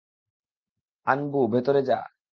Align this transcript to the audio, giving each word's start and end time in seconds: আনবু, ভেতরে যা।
আনবু, 1.07 1.41
ভেতরে 1.47 1.81
যা। 1.81 1.99